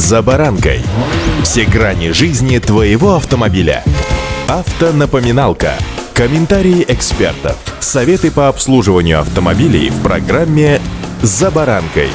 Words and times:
«За 0.00 0.22
баранкой». 0.22 0.80
Все 1.42 1.66
грани 1.66 2.12
жизни 2.12 2.56
твоего 2.58 3.16
автомобиля. 3.16 3.84
Автонапоминалка. 4.48 5.74
Комментарии 6.14 6.86
экспертов. 6.88 7.58
Советы 7.80 8.30
по 8.30 8.48
обслуживанию 8.48 9.20
автомобилей 9.20 9.90
в 9.90 10.02
программе 10.02 10.80
«За 11.20 11.50
баранкой». 11.50 12.08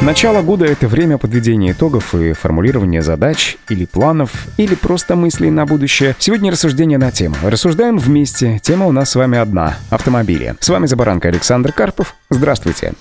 Начало 0.00 0.40
года— 0.40 0.64
это 0.66 0.88
время 0.88 1.18
подведения 1.18 1.72
итогов 1.72 2.14
и 2.14 2.32
формулирования 2.32 3.02
задач 3.02 3.58
или 3.68 3.84
планов, 3.84 4.30
или 4.56 4.74
просто 4.74 5.16
мыслей 5.16 5.50
на 5.50 5.66
будущее. 5.66 6.16
Сегодня 6.18 6.50
рассуждение 6.50 6.96
на 6.96 7.10
тему. 7.10 7.36
Рассуждаем 7.42 7.98
вместе. 7.98 8.58
Тема 8.62 8.86
у 8.86 8.92
нас 8.92 9.10
с 9.10 9.16
вами 9.16 9.36
одна— 9.36 9.76
автомобили. 9.90 10.54
С 10.60 10.68
вами 10.70 10.86
«За 10.86 10.96
баранкой» 10.96 11.30
Александр 11.32 11.72
Карпов. 11.72 12.14
Здравствуйте. 12.30 12.94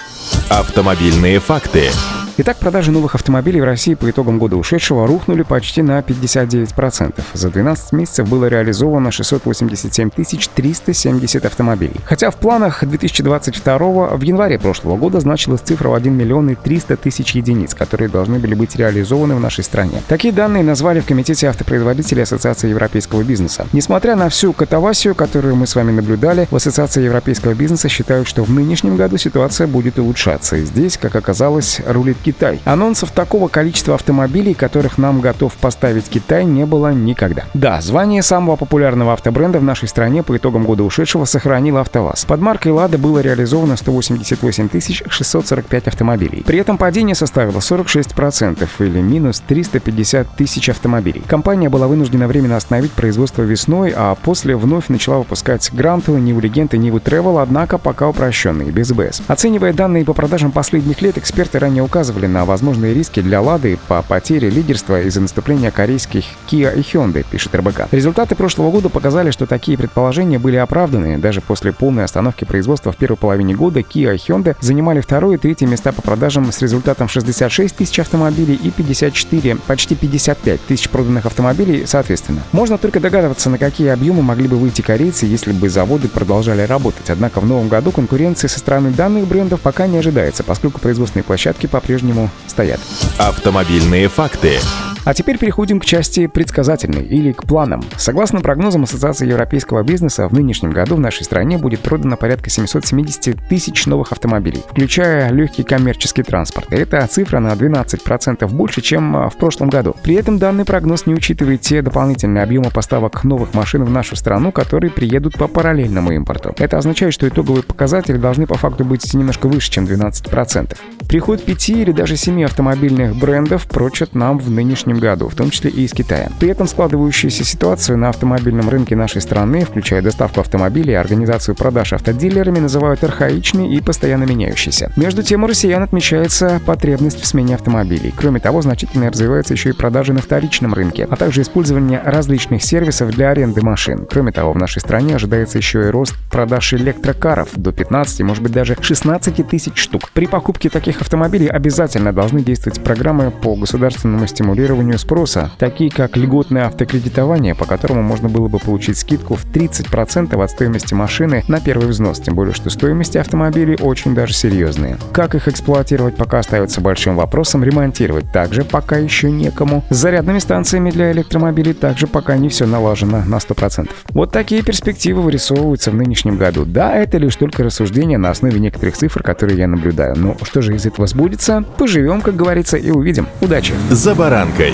Автомобильные 0.50 1.39
факты. 1.39 1.91
Итак, 2.40 2.58
продажи 2.58 2.92
новых 2.92 3.16
автомобилей 3.16 3.62
в 3.62 3.64
России 3.64 3.96
по 3.96 4.08
итогам 4.12 4.38
года 4.38 4.58
ушедшего 4.58 5.08
рухнули 5.08 5.41
почти 5.41 5.82
на 5.82 5.98
59%. 6.02 7.20
За 7.34 7.50
12 7.50 7.94
месяцев 7.94 8.30
было 8.30 8.45
реализовано 8.45 9.09
687 9.09 10.12
370 10.12 11.45
автомобилей. 11.45 11.95
Хотя 12.05 12.30
в 12.30 12.36
планах 12.36 12.86
2022 12.86 13.80
в 13.80 14.22
январе 14.22 14.59
прошлого 14.59 14.98
года 14.98 15.20
значилась 15.20 15.62
цифра 15.62 15.90
в 15.90 15.95
1 15.95 16.14
миллион 16.14 16.52
и 16.52 16.55
300 16.55 16.98
тысяч 16.98 17.31
единиц, 17.31 17.73
которые 17.73 18.08
должны 18.08 18.38
были 18.38 18.54
быть 18.54 18.76
реализованы 18.76 19.34
в 19.34 19.40
нашей 19.40 19.64
стране. 19.64 20.04
Такие 20.08 20.31
данные 20.31 20.64
назвали 20.64 21.00
в 21.00 21.08
Комитете 21.08 21.48
автопроизводителей 21.48 22.22
Ассоциации 22.22 22.70
европейского 22.70 23.23
бизнеса. 23.23 23.66
Несмотря 23.73 24.16
на 24.16 24.30
всю 24.30 24.54
катавасию, 24.54 25.16
которую 25.16 25.56
мы 25.56 25.66
с 25.66 25.73
вами 25.73 25.92
наблюдали, 25.92 26.48
в 26.52 26.56
Ассоциации 26.56 27.02
европейского 27.02 27.56
бизнеса 27.56 27.90
считают, 27.90 28.28
что 28.28 28.44
в 28.44 28.52
нынешнем 28.52 28.95
году 28.95 29.17
ситуация 29.17 29.66
будет 29.66 29.98
улучшаться. 29.98 30.58
И 30.58 30.66
здесь, 30.66 30.98
как 30.98 31.16
оказалось, 31.16 31.81
рулит 31.84 32.17
Китай. 32.27 32.59
Анонсов 32.66 33.12
такого 33.12 33.48
количества 33.48 33.95
автомобилей, 33.95 34.54
которых 34.54 34.98
нам 34.98 35.22
готов 35.22 35.54
поставить 35.54 36.09
Китай, 36.09 36.44
не 36.44 36.66
было 36.66 36.92
никогда. 36.92 37.45
Да, 37.53 37.80
звание 37.80 38.22
самого 38.22 38.58
популярного 38.58 39.14
автобренда 39.14 39.59
в 39.59 39.64
нашей 39.64 39.88
стране 39.88 40.23
по 40.23 40.36
итогам 40.36 40.66
года 40.66 40.83
ушедшего 40.83 41.23
сохранил 41.23 41.78
АвтоВАЗ. 41.78 42.25
Под 42.25 42.42
маркой 42.42 42.73
«Лада» 42.73 42.98
было 42.98 43.20
реализовано 43.20 43.78
188 43.78 44.70
645 45.09 45.88
автомобилей. 45.88 46.44
При 46.45 46.59
этом 46.59 46.78
падение 46.78 47.16
составило 47.16 47.59
46% 47.59 48.67
или 48.80 49.00
минус 49.00 49.42
350 49.48 50.28
тысяч 50.36 50.67
автомобилей. 50.67 51.23
Компания 51.28 51.70
была 51.70 51.88
вынуждена 51.88 52.28
временно 52.28 52.58
остановить 52.58 52.92
производство 52.92 53.44
весной, 53.44 53.94
а 53.95 54.16
после 54.16 54.58
вновь 54.58 54.89
начала 54.89 55.20
выпускать 55.20 55.70
Гранту, 55.72 56.17
Ниву 56.17 56.42
Легенд 56.42 56.73
и 56.73 56.78
Ниву 56.78 57.00
Тревел, 57.00 57.39
однако 57.39 57.78
пока 57.78 58.09
упрощенные, 58.09 58.72
без 58.72 58.92
БС. 58.92 59.22
Оценивая 59.28 59.72
данные 59.72 60.03
по 60.03 60.11
продажам 60.11 60.52
последних 60.52 61.02
лет, 61.02 61.17
эксперты 61.17 61.59
ранее 61.59 61.83
указывали, 61.83 62.17
указывали 62.18 62.28
на 62.28 62.46
возможные 62.46 62.94
риски 62.94 63.22
для 63.22 63.42
Лады 63.42 63.78
по 63.88 64.02
потере 64.02 64.50
лидерства 64.50 65.02
из-за 65.02 65.22
наступления 65.22 65.72
корейских 65.72 66.23
Kia 66.50 66.76
и 66.76 66.82
Hyundai, 66.82 67.26
пишет 67.30 67.56
РБК. 67.56 67.88
Результаты 67.92 68.36
прошлого 68.36 68.72
года 68.72 68.90
показали, 68.90 69.32
что 69.32 69.46
такие 69.46 69.78
предположения 69.78 70.40
были 70.40 70.56
оправданы. 70.56 71.18
Даже 71.18 71.42
после 71.42 71.72
полной 71.73 72.04
остановки 72.04 72.44
производства 72.44 72.92
в 72.92 72.98
первой 72.98 73.18
половине 73.18 73.56
года 73.56 73.82
Kia 73.82 74.16
и 74.16 74.18
Hyundai 74.18 74.56
занимали 74.62 75.02
второе 75.02 75.38
и 75.38 75.40
третье 75.40 75.68
места 75.68 75.92
по 75.92 76.02
продажам 76.02 76.52
с 76.52 76.62
результатом 76.62 77.08
66 77.08 77.76
тысяч 77.76 78.00
автомобилей 78.00 78.56
и 78.56 78.72
54, 78.72 79.58
почти 79.68 79.95
55 79.95 80.62
тысяч 80.66 80.90
проданных 80.90 81.26
автомобилей 81.26 81.86
соответственно. 81.86 82.42
Можно 82.52 82.78
только 82.78 83.00
догадываться, 83.00 83.50
на 83.50 83.58
какие 83.58 83.90
объемы 83.90 84.23
могли 84.23 84.48
бы 84.48 84.58
выйти 84.58 84.82
корейцы, 84.82 85.26
если 85.26 85.52
бы 85.52 85.70
заводы 85.70 86.08
продолжали 86.08 86.62
работать. 86.62 87.10
Однако 87.10 87.42
в 87.42 87.45
новом 87.45 87.68
году 87.68 87.92
конкуренции 87.92 88.48
со 88.48 88.60
стороны 88.60 88.92
данных 88.92 89.28
брендов 89.28 89.62
пока 89.62 89.88
не 89.88 89.98
ожидается, 89.98 90.44
поскольку 90.44 90.80
производственные 90.80 91.23
площадки 91.23 91.68
по-прежнему 91.68 92.06
по-прежнему 92.08 92.30
стоят. 92.47 92.80
Автомобильные 93.17 94.08
факты. 94.08 94.59
А 95.08 95.13
теперь 95.13 95.38
переходим 95.38 95.80
к 95.80 95.86
части 95.86 96.27
предсказательной 96.27 97.02
или 97.02 97.31
к 97.31 97.44
планам. 97.44 97.81
Согласно 97.95 98.41
прогнозам 98.41 98.83
Ассоциации 98.83 99.25
европейского 99.25 99.81
бизнеса, 99.81 100.27
в 100.27 100.33
нынешнем 100.33 100.71
году 100.71 100.95
в 100.95 100.99
нашей 100.99 101.23
стране 101.23 101.58
будет 101.58 101.80
продано 101.80 102.17
порядка 102.17 102.49
770 102.49 103.48
тысяч 103.48 103.86
новых 103.86 104.11
автомобилей, 104.11 104.61
включая 104.70 105.32
легкий 105.32 105.64
коммерческий 105.64 106.23
транспорт. 106.23 106.67
Это 106.71 107.08
цифра 107.08 107.39
на 107.39 107.54
12% 107.54 108.45
больше, 108.49 108.82
чем 108.82 109.15
а, 109.15 109.30
в 109.30 109.37
прошлом 109.37 109.70
году. 109.70 109.95
При 110.03 110.15
этом 110.15 110.39
данный 110.39 110.65
прогноз 110.65 111.05
не 111.05 111.14
учитывает 111.14 111.61
те 111.61 111.82
дополнительные 111.82 112.43
объемы 112.43 112.70
поставок 112.70 113.23
новых 113.23 113.53
машин 113.53 113.86
в 113.86 113.89
нашу 113.89 114.17
страну, 114.17 114.52
которые 114.52 114.92
приедут 114.92 115.37
по 115.37 115.48
параллельному 115.48 116.11
импорту. 116.11 116.53
Это 116.58 116.77
означает, 116.77 117.14
что 117.14 117.30
итоговые 117.30 117.64
показатели 117.64 118.17
должны 118.17 118.45
по 118.45 118.55
факту 118.55 118.83
быть 118.83 119.14
немножко 119.14 119.48
выше, 119.48 119.71
чем 119.71 119.86
12%. 119.86 120.77
Приход 121.08 121.42
пяти 121.42 121.82
или 121.82 121.94
даже 121.94 122.18
семи 122.18 122.44
автомобильных 122.44 123.16
брендов 123.16 123.66
прочат 123.68 124.14
нам 124.14 124.38
в 124.40 124.52
нынешнем 124.52 125.00
году, 125.00 125.30
в 125.30 125.36
том 125.36 125.52
числе 125.52 125.72
и 125.72 125.86
из 125.86 125.94
Китая. 125.94 126.30
При 126.38 126.50
этом 126.50 126.68
складывающуюся 126.68 127.45
ситуацию 127.45 127.98
на 127.98 128.10
автомобильном 128.10 128.68
рынке 128.69 128.98
нашей 128.98 129.22
страны, 129.22 129.63
включая 129.63 130.01
доставку 130.01 130.42
автомобилей 130.42 130.92
и 130.92 130.95
организацию 130.95 131.56
продаж 131.56 131.94
автодилерами, 131.94 132.60
называют 132.60 133.06
архаичной 133.06 133.74
и 133.74 133.80
постоянно 133.80 134.25
меняющейся. 134.25 134.92
Между 134.98 135.24
тем, 135.24 135.45
у 135.45 135.48
россиян 135.48 135.81
отмечается 135.81 136.60
потребность 136.66 137.22
в 137.22 137.25
смене 137.25 137.56
автомобилей. 137.56 138.13
Кроме 138.16 138.42
того, 138.42 138.62
значительно 138.62 139.10
развивается 139.10 139.54
еще 139.54 139.69
и 139.69 139.74
продажи 139.74 140.12
на 140.12 140.22
вторичном 140.22 140.74
рынке, 140.74 141.07
а 141.10 141.16
также 141.16 141.42
использование 141.42 142.01
различных 142.04 142.62
сервисов 142.62 143.12
для 143.12 143.30
аренды 143.30 143.62
машин. 143.62 144.06
Кроме 144.10 144.34
того, 144.34 144.51
в 144.51 144.57
нашей 144.57 144.81
стране 144.81 145.16
ожидается 145.16 145.57
еще 145.57 145.88
и 145.88 145.89
рост 145.89 146.16
продаж 146.30 146.74
электрокаров 146.74 147.50
до 147.56 147.72
15, 147.72 148.22
может 148.24 148.44
быть 148.44 148.51
даже 148.51 148.75
16 148.78 149.48
тысяч 149.48 149.78
штук. 149.78 150.12
При 150.13 150.28
покупке 150.28 150.69
таких 150.69 150.96
автомобилей 151.01 151.47
обязательно 151.47 152.13
должны 152.13 152.41
действовать 152.41 152.83
программы 152.83 153.31
по 153.31 153.56
государственному 153.56 154.27
стимулированию 154.27 154.97
спроса, 154.97 155.51
такие 155.57 155.91
как 155.91 156.18
льготное 156.18 156.65
автокредитование, 156.65 157.56
по 157.56 157.65
которому 157.65 158.01
можно 158.01 158.30
было 158.30 158.47
бы 158.47 158.59
получить 158.59 158.97
скидку 158.97 159.35
в 159.35 159.45
30% 159.45 160.41
от 160.41 160.51
стоимости 160.51 160.94
машины 160.94 161.44
на 161.47 161.59
первый 161.59 161.88
взнос, 161.88 162.19
тем 162.19 162.35
более 162.35 162.53
что 162.53 162.69
стоимости 162.69 163.18
автомобилей 163.18 163.77
очень 163.80 164.15
даже 164.15 164.33
серьезные. 164.33 164.97
Как 165.12 165.35
их 165.35 165.47
эксплуатировать 165.47 166.15
пока 166.15 166.39
остается 166.39 166.81
большим 166.81 167.15
вопросом, 167.15 167.63
ремонтировать 167.63 168.31
также 168.31 168.63
пока 168.63 168.97
еще 168.97 169.29
некому. 169.29 169.83
С 169.89 169.97
зарядными 169.97 170.39
станциями 170.39 170.91
для 170.91 171.12
электромобилей 171.12 171.74
также 171.74 172.07
пока 172.07 172.38
не 172.38 172.50
все 172.50 172.65
налажено 172.65 173.24
на 173.25 173.35
100%. 173.35 173.89
Вот 174.09 174.31
такие 174.31 174.63
перспективы 174.63 175.21
вырисовываются 175.21 175.91
в 175.91 175.95
нынешнем 175.95 176.38
году. 176.38 176.65
Да, 176.65 176.95
это 176.95 177.18
лишь 177.18 177.35
только 177.35 177.63
рассуждения 177.63 178.18
на 178.18 178.31
основе 178.31 178.59
некоторых 178.59 178.97
цифр, 178.97 179.21
которые 179.21 179.57
я 179.57 179.68
наблюдаю. 179.68 180.15
Но 180.18 180.35
что 180.44 180.62
же 180.62 180.75
из 180.75 180.87
этого 180.88 181.07
сбудется? 181.07 181.63
Поживем, 181.77 182.21
как 182.21 182.36
говорится, 182.36 182.77
и 182.77 182.89
увидим. 182.92 183.27
Удачи! 183.42 183.74
За 183.89 184.15
баранкой. 184.15 184.74